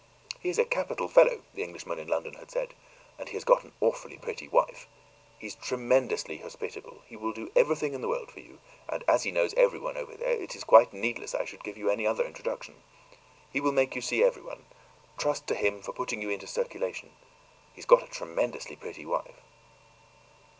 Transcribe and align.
"He 0.39 0.49
is 0.49 0.57
a 0.57 0.65
capital 0.65 1.07
fellow," 1.07 1.43
the 1.53 1.61
Englishman 1.61 1.99
in 1.99 2.07
London 2.07 2.33
had 2.33 2.49
said, 2.49 2.73
"and 3.19 3.29
he 3.29 3.35
has 3.35 3.43
got 3.43 3.63
an 3.63 3.71
awfully 3.79 4.17
pretty 4.17 4.47
wife. 4.47 4.87
He's 5.37 5.53
tremendously 5.53 6.39
hospitable 6.39 7.03
he 7.05 7.15
will 7.15 7.31
do 7.33 7.51
everything 7.55 7.93
in 7.93 8.01
the 8.01 8.07
world 8.07 8.31
for 8.31 8.39
you; 8.39 8.57
and 8.89 9.03
as 9.07 9.21
he 9.21 9.31
knows 9.31 9.53
everyone 9.53 9.97
over 9.97 10.15
there, 10.17 10.31
it 10.31 10.55
is 10.55 10.63
quite 10.63 10.91
needless 10.91 11.35
I 11.35 11.45
should 11.45 11.63
give 11.63 11.77
you 11.77 11.91
any 11.91 12.07
other 12.07 12.25
introduction. 12.25 12.81
He 13.53 13.61
will 13.61 13.73
make 13.73 13.93
you 13.95 14.01
see 14.01 14.23
everyone; 14.23 14.65
trust 15.19 15.45
to 15.49 15.53
him 15.53 15.83
for 15.83 15.93
putting 15.93 16.19
you 16.19 16.31
into 16.31 16.47
circulation. 16.47 17.11
He 17.75 17.81
has 17.81 17.85
got 17.85 18.01
a 18.01 18.07
tremendously 18.07 18.77
pretty 18.77 19.05
wife." 19.05 19.39